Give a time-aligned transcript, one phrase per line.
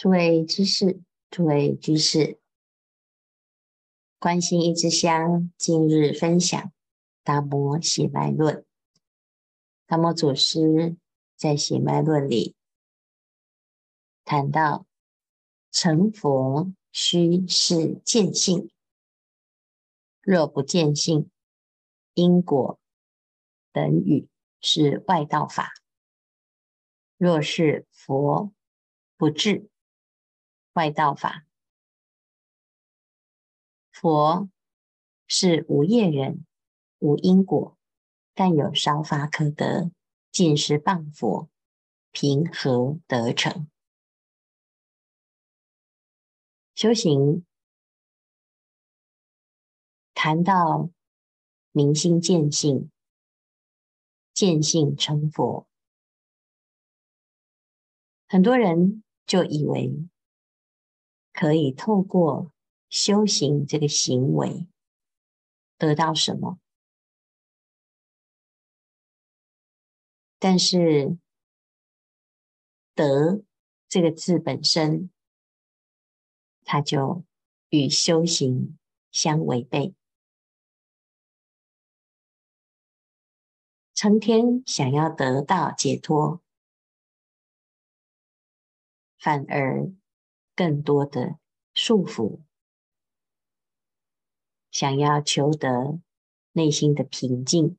[0.00, 2.40] 诸位居士，诸位居士，
[4.18, 6.58] 关心一支香，今日分享
[7.22, 8.54] 《达摩血脉论》。
[9.84, 10.96] 达摩祖师
[11.36, 12.56] 在《血脉论》里
[14.24, 14.86] 谈到，
[15.70, 18.70] 成佛须是见性，
[20.22, 21.30] 若不见性，
[22.14, 22.80] 因果
[23.70, 24.26] 等语
[24.62, 25.64] 是外道法；
[27.18, 28.50] 若是佛
[29.18, 29.69] 不至。
[30.80, 31.44] 外道法，
[33.92, 34.48] 佛
[35.26, 36.46] 是无业人，
[37.00, 37.76] 无因果，
[38.32, 39.90] 但有少法可得，
[40.32, 41.50] 尽是谤佛，
[42.12, 43.68] 平何得成？
[46.74, 47.44] 修行
[50.14, 50.88] 谈到
[51.72, 52.90] 明心见性，
[54.32, 55.68] 见性成佛，
[58.26, 60.08] 很多人就以为。
[61.32, 62.52] 可以透过
[62.88, 64.66] 修行这个行为
[65.78, 66.58] 得到什么？
[70.38, 71.18] 但是
[72.96, 73.44] “得”
[73.88, 75.10] 这个字本身，
[76.64, 77.24] 它就
[77.68, 78.78] 与修行
[79.10, 79.94] 相违背。
[83.94, 86.40] 成天想要得到解脱，
[89.18, 89.92] 反而。
[90.60, 91.38] 更多的
[91.72, 92.42] 束缚，
[94.70, 96.02] 想要求得
[96.52, 97.78] 内心的平静，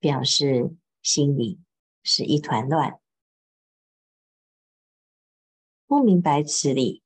[0.00, 1.60] 表示心里
[2.02, 3.00] 是一团乱，
[5.86, 7.04] 不明白此理，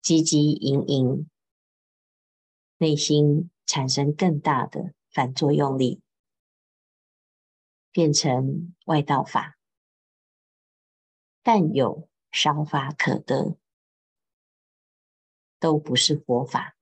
[0.00, 1.28] 汲汲营营，
[2.76, 6.00] 内心产生更大的反作用力，
[7.90, 9.58] 变成外道法，
[11.42, 12.08] 但有。
[12.32, 13.56] 少法可得，
[15.60, 16.76] 都不是佛法。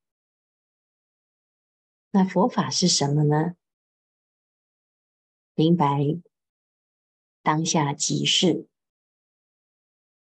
[2.12, 3.56] 那佛法是什么呢？
[5.54, 5.86] 明白
[7.42, 8.69] 当下即是，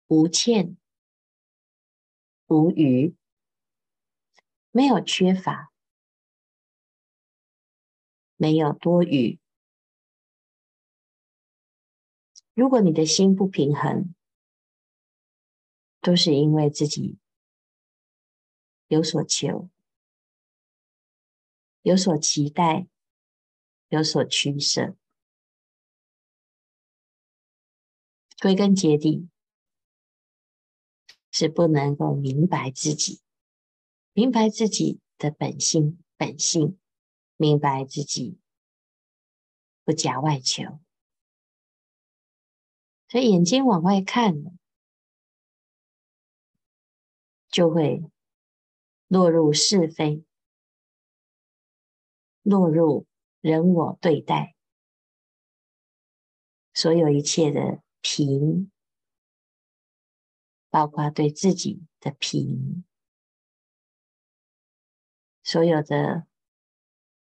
[0.08, 0.78] 无欠
[2.48, 3.16] 无余，
[4.72, 5.72] 没有缺乏，
[8.36, 9.40] 没有多余。
[12.54, 14.14] 如果你的心不平衡，
[16.04, 17.18] 都是因为自己
[18.88, 19.70] 有所求、
[21.82, 22.90] 有所期待、
[23.88, 24.98] 有所取舍，
[28.42, 29.30] 归根结底
[31.32, 33.22] 是不能够明白自己，
[34.12, 36.78] 明白自己的本性、本性，
[37.38, 38.38] 明白自己
[39.86, 40.82] 不假外求，
[43.08, 44.60] 所以眼睛往外看。
[47.54, 48.04] 就会
[49.08, 50.26] 落入是非，
[52.42, 53.06] 落入
[53.42, 54.56] 人我对待，
[56.74, 58.72] 所有一切的评，
[60.72, 62.84] 包括对自己的评，
[65.44, 66.26] 所有的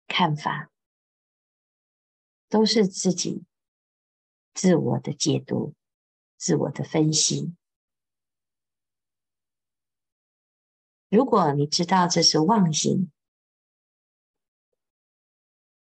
[0.07, 0.71] 看法，
[2.49, 3.43] 都是自己
[4.55, 5.75] 自我的解读、
[6.37, 7.53] 自我的分析。
[11.13, 13.11] 如果你知道这是妄心，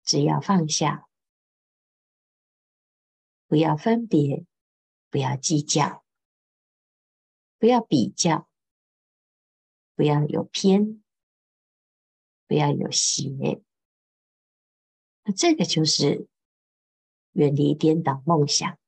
[0.05, 1.09] 只要放下，
[3.47, 4.45] 不要分别，
[5.09, 6.05] 不要计较，
[7.57, 8.47] 不要比较，
[9.95, 11.03] 不要有偏，
[12.47, 13.63] 不要有邪，
[15.23, 16.29] 那这个就是
[17.33, 18.79] 远离颠倒梦想，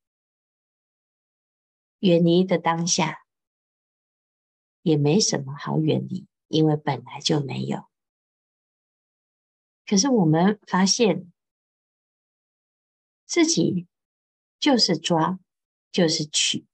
[2.01, 3.25] 远离的当下。
[4.89, 7.85] 也没什么好远离，因为本来就没有。
[9.87, 11.31] 可是我们发现
[13.27, 13.87] 自己
[14.59, 15.39] 就是抓，
[15.93, 16.65] 就是取。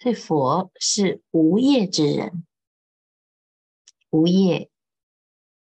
[0.00, 2.44] 所以佛是无业之人，
[4.10, 4.68] 无业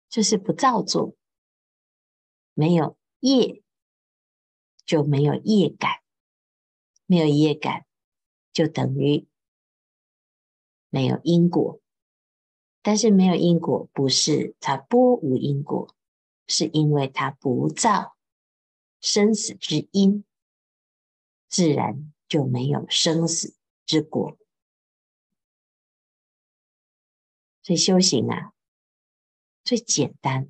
[0.10, 1.16] 就是不造作，
[2.56, 3.62] 没有业
[4.84, 6.02] 就没有业感，
[7.06, 7.86] 没有业感
[8.52, 9.28] 就等于。
[10.98, 11.80] 没有因果，
[12.82, 15.94] 但是没有因果不是它波无因果，
[16.48, 18.18] 是因为它不造
[19.00, 20.26] 生死之因，
[21.48, 23.56] 自然就没有生死
[23.86, 24.40] 之果。
[27.62, 28.54] 所以修行啊，
[29.64, 30.50] 最简单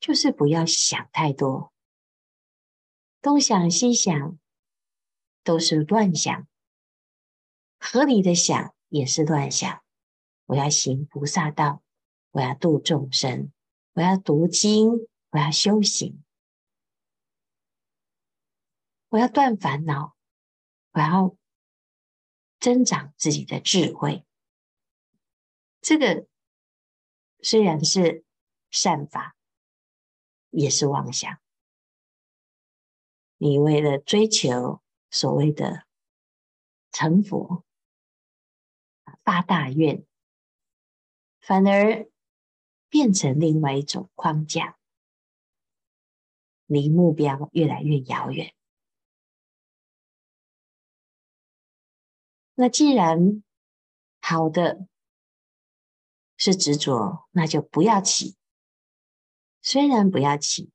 [0.00, 1.74] 就是不要想太多，
[3.20, 4.38] 东想西想
[5.42, 6.48] 都是乱想，
[7.78, 9.82] 合理的想也是乱想。
[10.46, 11.82] 我要行菩萨道，
[12.30, 13.52] 我要度众生，
[13.94, 16.22] 我要读经，我要修行，
[19.08, 20.14] 我要断烦恼，
[20.92, 21.36] 我要
[22.60, 24.24] 增长自己的智慧。
[25.80, 26.28] 这个
[27.42, 28.24] 虽然是
[28.70, 29.34] 善法，
[30.50, 31.36] 也是妄想。
[33.38, 34.80] 你为了追求
[35.10, 35.84] 所谓的
[36.92, 37.64] 成佛、
[39.24, 40.04] 发大愿，
[41.40, 42.08] 反而
[42.88, 44.78] 变成另外一种框架，
[46.66, 48.54] 离目标越来越遥远。
[52.54, 53.42] 那既然
[54.20, 54.86] 好的
[56.36, 58.36] 是执着，那就不要起。
[59.62, 60.70] 虽然不要起，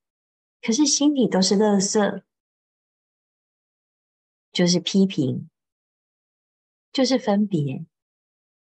[0.62, 2.24] 可是心里都是垃圾。
[4.52, 5.48] 就是批评，
[6.92, 7.86] 就是分别，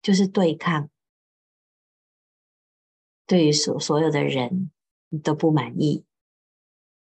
[0.04, 0.90] 就是对抗，
[3.24, 4.70] 对于所所有的人
[5.08, 6.04] 你都不满意，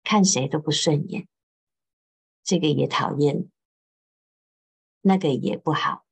[0.02, 1.28] 看谁都不顺眼，
[2.42, 3.48] 这个也讨厌，
[5.02, 6.04] 那个也不好，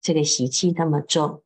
[0.00, 1.44] 这个习气那么重，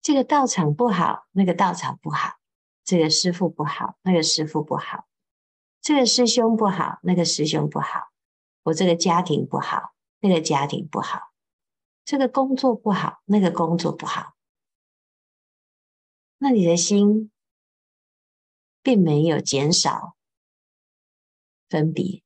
[0.00, 2.38] 这个道场不好，那个道场不好，
[2.82, 5.06] 这个师父不好，那个师父不好。
[5.82, 8.10] 这个师兄不好，那个师兄不好；
[8.62, 11.34] 我这个家庭不好，那个家庭不好；
[12.06, 14.36] 这个工作不好，那个工作不好。
[16.38, 17.32] 那你的心
[18.80, 20.16] 并没有减少
[21.68, 22.22] 分别，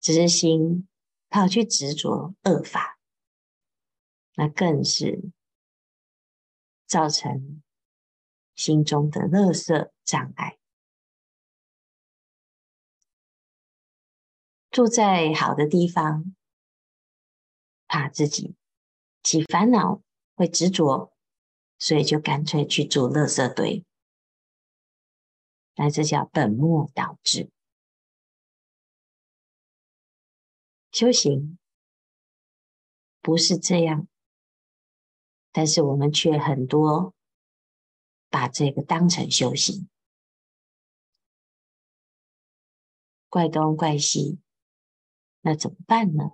[0.00, 0.86] 只是心
[1.30, 2.98] 跑去执着恶法，
[4.34, 5.30] 那更是
[6.84, 7.62] 造成
[8.54, 10.58] 心中的垃圾障碍。
[14.70, 16.36] 住在好的地方，
[17.86, 18.54] 怕自己
[19.24, 20.02] 起烦恼
[20.36, 21.12] 会执着，
[21.78, 23.84] 所以就干脆去住垃圾堆。
[25.74, 27.50] 那这叫本末倒置。
[30.92, 31.58] 修行
[33.20, 34.06] 不是这样，
[35.50, 37.12] 但是我们却很多
[38.28, 39.88] 把这个当成修行，
[43.28, 44.38] 怪东怪西。
[45.40, 46.30] 那怎么办呢？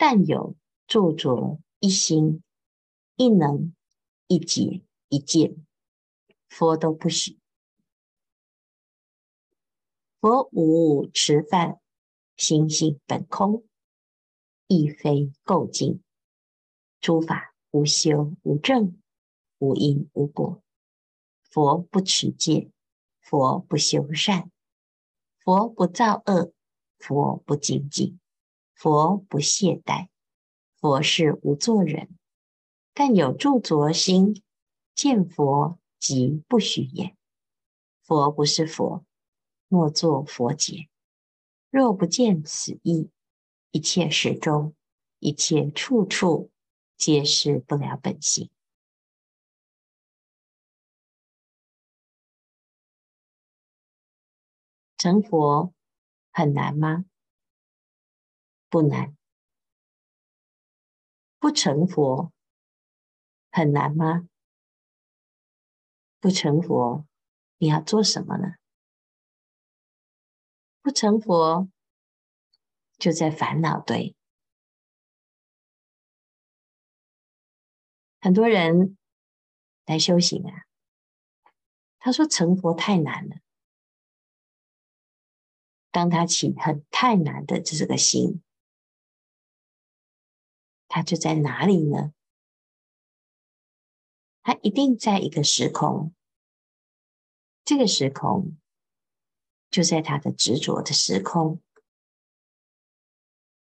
[0.00, 0.54] 但有
[0.86, 2.44] 著着一心、
[3.16, 3.74] 一能、
[4.28, 5.66] 一解、一见，
[6.48, 7.40] 佛都不许。
[10.20, 11.80] 佛无持犯，
[12.36, 13.66] 心性本空，
[14.68, 16.00] 亦非垢净。
[17.00, 19.02] 诸法无修无证，
[19.58, 20.62] 无因无果。
[21.42, 22.70] 佛不持戒，
[23.20, 24.48] 佛不修善，
[25.40, 26.52] 佛不造恶。
[26.98, 28.20] 佛不精进，
[28.78, 30.08] 佛不懈怠，
[30.76, 32.16] 佛是无作人。
[32.94, 34.40] 但有著作心，
[34.94, 37.16] 见佛即不许也。
[38.04, 39.04] 佛不是佛，
[39.66, 40.88] 莫作佛解。
[41.70, 43.10] 若不见此意，
[43.72, 44.76] 一切时中，
[45.18, 46.52] 一切处处，
[46.96, 48.48] 皆是不了本性。
[54.96, 55.74] 成佛。
[56.30, 57.04] 很难吗？
[58.68, 59.16] 不难。
[61.38, 62.32] 不成佛
[63.50, 64.28] 很难吗？
[66.20, 67.06] 不成佛，
[67.58, 68.56] 你要做什么呢？
[70.82, 71.68] 不成佛，
[72.98, 74.16] 就在烦恼堆。
[78.20, 78.98] 很多人
[79.86, 80.66] 来修行啊，
[82.00, 83.36] 他说成佛太难了。
[85.92, 88.42] 当他起很太难的这个心，
[90.98, 92.12] 他就在哪里呢？
[94.42, 96.12] 他一定在一个时空，
[97.64, 98.58] 这个时空
[99.70, 101.62] 就在他的执着的时空。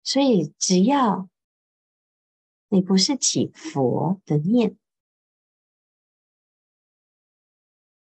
[0.03, 1.31] 所以，只要
[2.69, 4.77] 你不是起佛的念，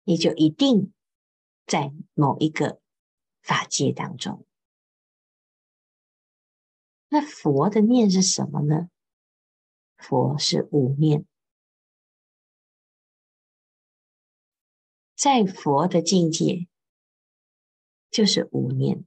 [0.04, 0.92] 你就一定
[1.68, 2.82] 在某一个。
[3.44, 4.46] 法界当中，
[7.10, 8.91] 那佛的念是什么呢？
[10.02, 11.26] 佛是无念，
[15.16, 16.68] 在佛的境界
[18.10, 19.06] 就是无念，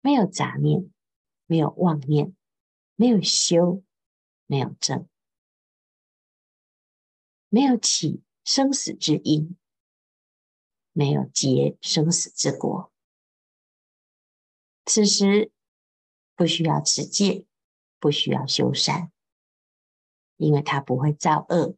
[0.00, 0.90] 没有杂念，
[1.46, 2.34] 没有妄念，
[2.94, 3.82] 没有修，
[4.46, 5.08] 没有证，
[7.48, 9.56] 没有起生死之因。
[10.92, 12.92] 没有结生死之果，
[14.84, 15.52] 此时
[16.34, 17.46] 不需要持戒，
[18.00, 19.12] 不需要修善，
[20.36, 21.76] 因为他不会造恶，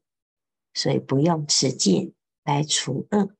[0.72, 2.14] 所以不用持戒
[2.44, 3.36] 来除恶，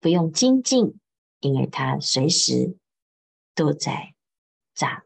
[0.00, 0.98] 不用精进，
[1.38, 2.76] 因为他随时
[3.54, 4.16] 都在
[4.74, 5.04] 杂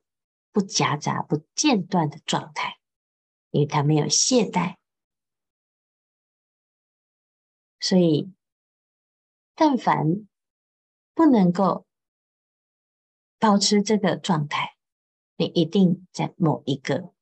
[0.51, 2.79] 不夹杂、不间断的状态，
[3.51, 4.77] 因为他没有懈怠，
[7.79, 8.33] 所以
[9.55, 10.27] 但凡
[11.13, 11.85] 不能够。
[13.43, 14.77] 保持这个状态，
[15.41, 17.15] 你一定在某一个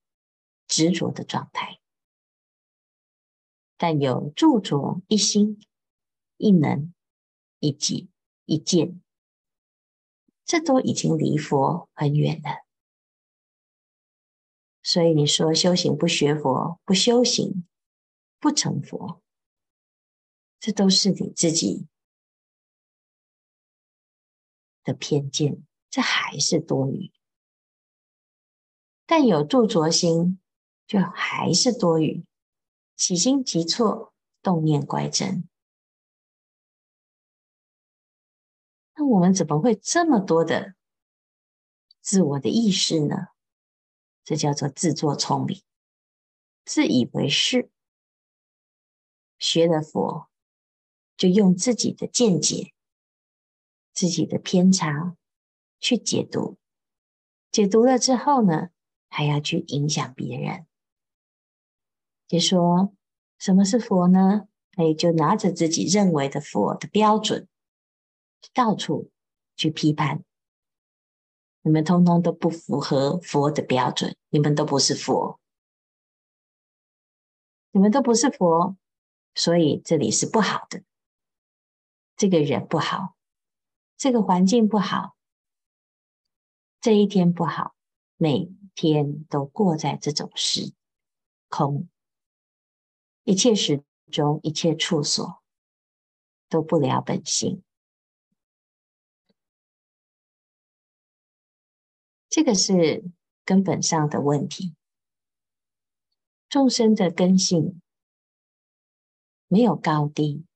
[0.67, 1.79] 执着的状态。
[3.77, 5.61] 但有著着一心、
[6.37, 6.93] 一能、
[7.61, 8.11] 一己、
[8.45, 9.01] 一见，
[10.45, 12.67] 这都已经离佛很远了。
[14.83, 17.69] 所以你说修行不学佛、不修行
[18.41, 19.23] 不成佛，
[20.59, 21.87] 这都是你自己
[24.83, 25.65] 的偏见。
[25.89, 27.13] 这还是多余，
[29.11, 30.39] 但有著着心，
[30.87, 32.27] 就还是多余。
[32.95, 34.13] 起心即错，
[34.43, 35.49] 动念乖真。
[38.95, 40.75] 那我们怎么会这么多的
[42.03, 43.29] 自我的意识呢？
[44.25, 45.63] 这叫做自作聪明，
[46.67, 47.71] 自以为是。
[49.39, 50.29] 学了佛，
[51.17, 52.75] 就用自己的见解、
[53.95, 55.17] 自己的偏差。
[55.81, 56.59] 去解读，
[57.51, 58.71] 解读了之后呢，
[59.09, 60.67] 还要去影响别人。
[62.27, 62.93] 就说
[63.39, 64.49] 什么是佛呢？
[64.77, 67.49] 哎，就拿着自己认为的佛的标准，
[68.55, 69.11] 到处
[69.57, 70.25] 去批判。
[71.63, 75.41] 你们通通都不符合佛的标准，你们都不是佛，
[77.73, 78.77] 你们都不是佛，
[79.35, 80.83] 所以这里是不好的。
[82.17, 83.17] 这个人不好，
[83.97, 85.17] 这个环境不好。
[86.81, 87.75] 这一天不好，
[88.17, 88.49] 每
[88.81, 90.73] 天都过在这种时
[91.49, 91.89] 空，
[93.25, 95.43] 一切时中，一切处所
[96.49, 97.65] 都不了本性。
[102.29, 103.03] 这个是
[103.45, 104.77] 根本上的问题。
[106.49, 107.83] 众生的根性
[109.49, 110.47] 没有高低，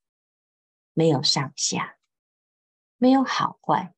[0.93, 1.99] 没有上下，
[2.99, 3.93] 没有好坏。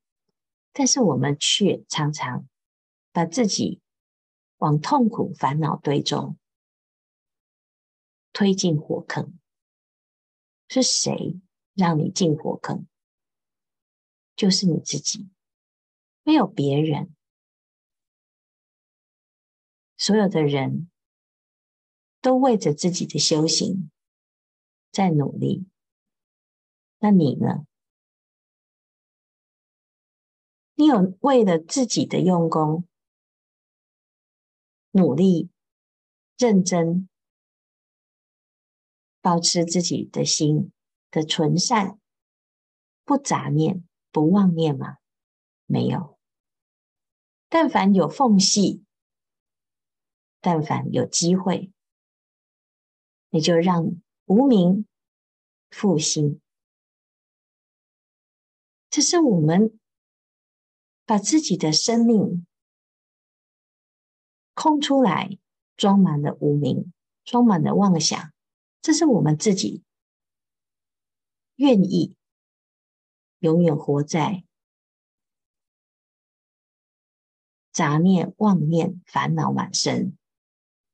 [0.73, 2.47] 但是我们却常常
[3.11, 3.83] 把自己
[4.65, 6.39] 往痛苦烦恼堆中
[8.33, 9.37] 推进火坑。
[10.67, 11.39] 是谁
[11.75, 12.87] 让你进火坑？
[14.35, 15.29] 就是你自己，
[16.23, 17.15] 没有别人。
[19.97, 20.89] 所有的人
[22.19, 23.91] 都为着自己的修行
[24.91, 25.67] 在努力，
[26.97, 27.67] 那你呢？
[30.73, 32.87] 你有为了自己的用功、
[34.95, 35.49] 努力、
[36.37, 37.09] 认真，
[39.19, 40.71] 保持自己的心
[41.11, 41.99] 的纯善，
[43.03, 44.99] 不杂念、不妄念吗？
[45.65, 46.17] 没有。
[47.49, 48.85] 但凡有缝隙，
[50.39, 51.73] 但凡有机会，
[53.31, 54.87] 你就让无名
[55.69, 56.39] 复兴。
[58.89, 59.77] 这是我们。
[61.07, 62.47] 把自己的生命
[64.55, 65.37] 空出来，
[65.77, 66.91] 装满了无明，
[67.23, 68.33] 装满了妄想，
[68.81, 69.83] 这是我们自己
[71.57, 72.15] 愿意
[73.39, 74.43] 永远活在
[77.71, 80.17] 杂念、妄念、烦恼满身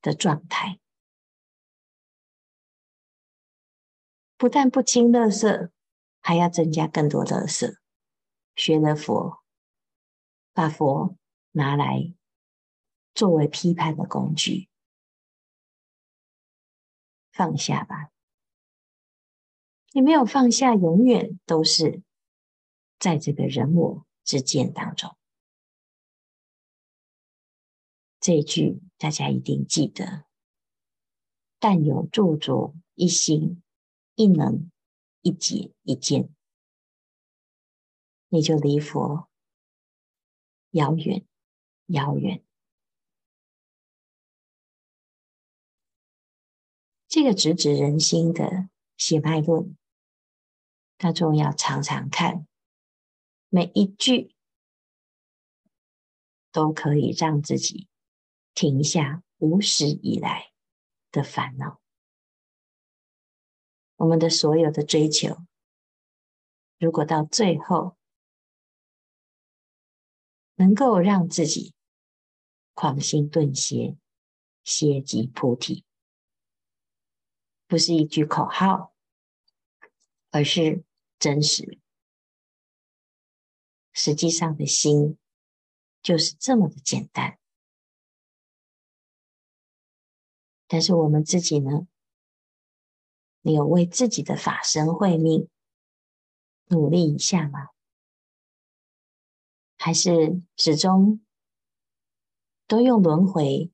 [0.01, 0.79] 的状态。
[4.35, 5.71] 不但不清乐色，
[6.19, 7.77] 还要增加更多垃圾。
[8.55, 9.39] 学了佛。
[10.53, 11.15] 把佛
[11.51, 12.13] 拿来
[13.13, 14.69] 作为批判的工具，
[17.31, 18.11] 放下吧。
[19.93, 22.01] 你没有放下，永远都是
[22.97, 25.17] 在这个人我之间当中。
[28.19, 30.25] 这一句大家一定记得：
[31.59, 33.61] 但有着着一心、
[34.15, 34.71] 一能、
[35.21, 36.33] 一解、一见，
[38.29, 39.27] 你就离佛。
[40.69, 41.27] 遥远，
[41.87, 42.45] 遥远。
[47.11, 49.75] 这个直指人心的血脉论，
[50.95, 52.47] 大众要常常看，
[53.49, 54.33] 每一句
[56.53, 57.89] 都可以让自己
[58.53, 60.53] 停下无始以来
[61.11, 61.81] 的烦恼。
[63.97, 65.35] 我们的所有的追求，
[66.79, 67.97] 如果到最后，
[70.55, 71.73] 能够让自己
[72.73, 73.97] 狂心顿歇，
[74.63, 75.83] 歇即菩提，
[77.71, 78.93] 不是一句口号，
[80.29, 80.83] 而是
[81.17, 81.79] 真实。
[83.93, 85.17] 实际上的心
[86.03, 87.39] 就是这么的简单。
[90.67, 91.87] 但是我们自己呢？
[93.39, 95.47] 你有为自己的法身慧命
[96.65, 97.69] 努力一下吗？
[99.77, 101.25] 还是始终
[102.67, 103.71] 都用轮回、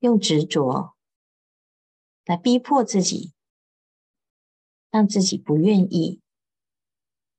[0.00, 0.95] 用执着
[2.26, 3.32] 来逼迫自己，
[4.90, 6.20] 让自己不愿意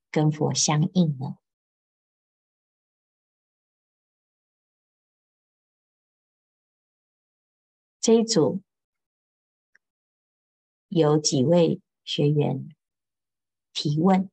[0.09, 1.37] 跟佛相应呢？
[7.99, 8.61] 这一组
[10.87, 12.69] 有几位学员
[13.73, 14.31] 提问，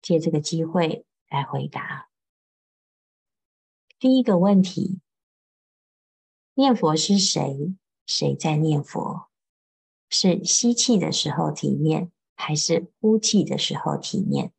[0.00, 2.08] 借这个机会来回答。
[3.98, 5.00] 第一个问题：
[6.54, 7.74] 念佛是谁？
[8.08, 9.28] 谁在念佛？
[10.08, 14.50] 是吸气的时候体念，还是呼气的时候体念？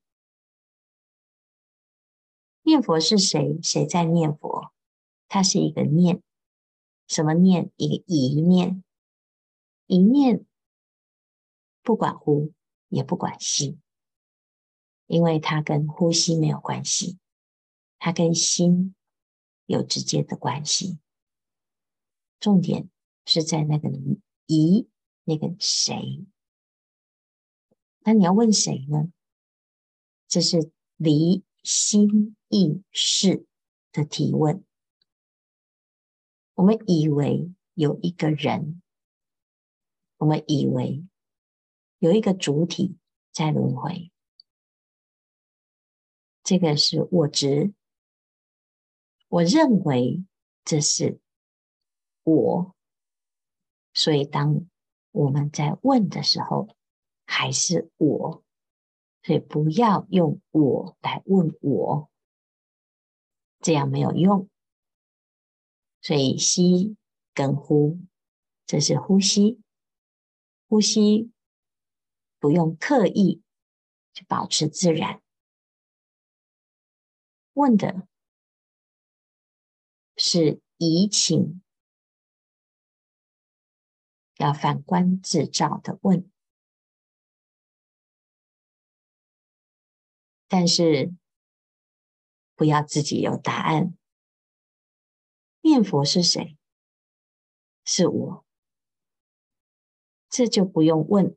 [2.62, 3.60] 念佛是谁？
[3.64, 4.72] 谁在念佛？
[5.28, 6.22] 它是一个念。
[7.08, 7.72] 什么念？
[7.76, 8.84] 一个一念，
[9.88, 10.46] 一念
[11.82, 12.54] 不管呼
[12.88, 13.80] 也不管吸，
[15.08, 17.18] 因为它跟呼吸没有关系，
[17.98, 18.94] 它跟心
[19.66, 21.00] 有直接的关系。
[22.40, 22.88] 重点
[23.32, 23.92] 是在那个
[24.48, 24.90] 一，
[25.24, 26.26] 那个谁？
[28.00, 29.12] 那你要问谁呢？
[30.28, 33.46] 这是离心意识
[33.92, 34.66] 的提问。
[36.56, 38.82] 我们以为有一个人，
[40.18, 41.06] 我们以为
[42.00, 42.98] 有一个主体
[43.32, 44.12] 在轮回，
[46.42, 47.76] 这个是我执。
[49.28, 50.26] 我认为
[50.66, 51.20] 这是
[52.24, 52.76] 我，
[54.00, 54.66] 所以当
[55.12, 56.70] 我们在问的时候，
[57.26, 58.46] 还是我，
[59.24, 62.10] 所以不要用我来问我，
[63.60, 64.50] 这样没有用。
[66.02, 66.96] 所以吸
[67.34, 68.00] 跟呼，
[68.66, 69.60] 这是呼吸。
[70.70, 71.30] 呼吸
[72.40, 73.42] 不用刻意，
[74.14, 75.22] 就保持自然。
[77.52, 78.08] 问的
[80.16, 81.62] 是疑情，
[84.40, 86.32] 要反观自照的问。
[90.48, 91.14] 但是
[92.56, 93.96] 不要自己有答案。
[95.62, 96.58] 念佛是谁？
[97.84, 98.46] 是我，
[100.30, 101.36] 这就不用问。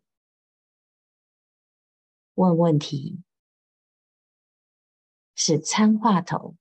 [2.34, 3.20] 问问题
[5.34, 6.56] 是参话头，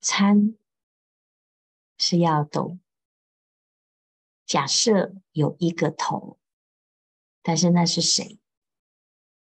[0.00, 0.56] 参
[1.98, 2.80] 是要懂。
[4.50, 6.36] 假设有一个头，
[7.40, 8.40] 但是那是谁？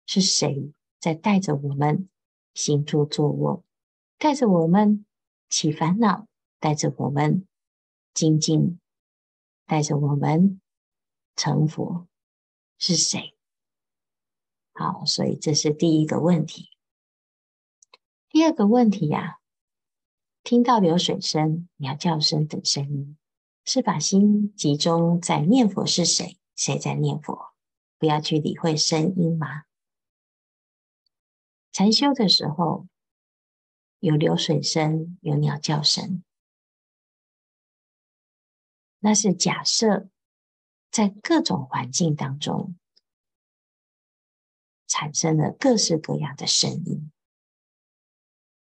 [0.07, 2.09] 是谁在带着我们
[2.55, 3.63] 行住坐卧，
[4.17, 5.05] 带着我们
[5.51, 6.27] 起烦恼？
[6.59, 7.47] 带着我们
[8.15, 8.81] 精进，
[9.67, 10.63] 带着我们
[11.37, 12.07] 成佛，
[12.79, 13.37] 是谁？
[14.73, 16.71] 好，所以这是第一个问题。
[18.31, 19.41] 第二个问题呀、啊，
[20.43, 23.19] 听到流水声、鸟叫声等声音，
[23.67, 26.39] 是把心集中在念佛是谁？
[26.55, 27.53] 谁在念佛？
[27.99, 29.65] 不要去理会声音吗？
[31.73, 32.87] 禅修的时候，
[33.99, 36.23] 有流水声，有鸟叫声。
[39.01, 40.09] 那是假设，
[40.93, 42.77] 在各种环境当中
[44.87, 47.11] 产生了各式各样的声音。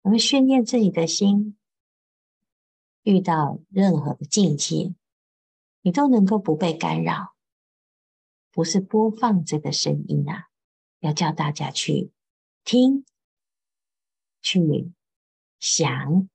[0.02, 1.59] 我们训练自己的心，
[3.03, 4.93] 遇到任何的境界，
[5.81, 7.35] 你都能够不被干扰。
[8.51, 10.49] 不是播放这个声音啊，
[10.99, 12.12] 要叫大家去
[12.63, 13.05] 听、
[14.41, 14.91] 去
[15.59, 16.29] 想。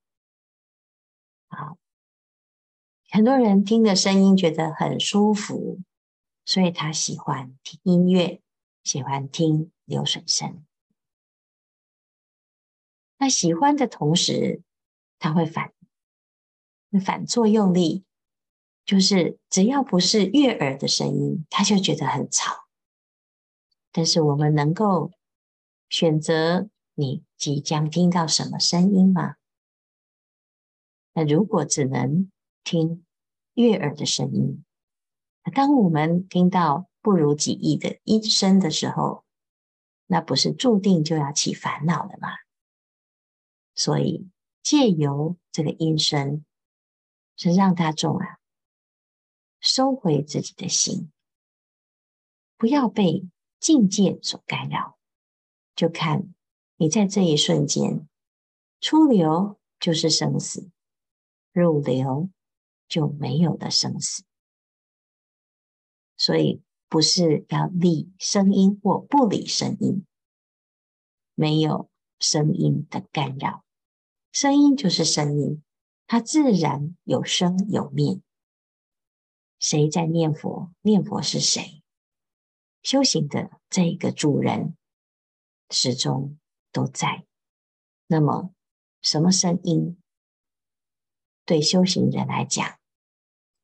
[1.48, 1.76] 好。
[3.10, 5.78] 很多人听的声音觉得很舒服，
[6.44, 8.42] 所以他喜欢听音乐，
[8.82, 10.64] 喜欢听流水声。
[13.18, 14.62] 那喜欢的同时，
[15.20, 15.72] 他会反
[17.00, 18.04] 反作用力，
[18.84, 22.66] 就是只要不是悦耳的声音，他就觉得很吵。
[23.92, 25.12] 但是我们能够
[25.88, 29.36] 选择你即将听到什么声音吗？
[31.12, 32.30] 那如果只能
[32.64, 33.04] 听
[33.54, 34.64] 悦耳的声音，
[35.54, 39.24] 当我们听到不如己意的音声的时候，
[40.06, 42.28] 那不是注定就要起烦恼了吗？
[43.76, 44.28] 所以
[44.62, 46.44] 借由这个音声，
[47.36, 48.38] 是让大众啊
[49.60, 51.10] 收回自己的心，
[52.56, 53.26] 不要被
[53.58, 54.98] 境界所干扰。
[55.74, 56.34] 就看
[56.76, 58.08] 你在这一瞬间
[58.80, 60.70] 出流，就是生死；
[61.52, 62.30] 入流
[62.86, 64.24] 就没有了生死。
[66.16, 70.06] 所以不是要理声音或不理声音，
[71.34, 73.64] 没有声音的干扰，
[74.30, 75.62] 声音就是声音，
[76.14, 78.20] 它自然有生有灭。
[79.58, 80.72] 谁在念佛？
[80.82, 81.82] 念佛是谁？
[82.84, 84.76] 修行的这个主人
[85.70, 86.38] 始终
[86.70, 87.26] 都在。
[88.06, 88.54] 那么，
[89.02, 90.00] 什么声音
[91.44, 92.78] 对修行人来讲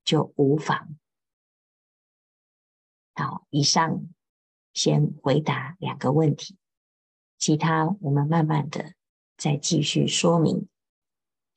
[0.02, 0.98] 就无妨？
[3.14, 4.08] 好，以上
[4.72, 6.58] 先回答两个问题，
[7.38, 8.94] 其他我们慢慢的
[9.36, 10.68] 再继续说明。